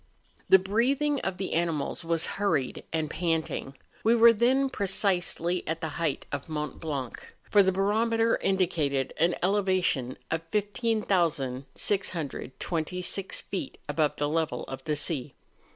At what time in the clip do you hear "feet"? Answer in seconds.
13.41-13.77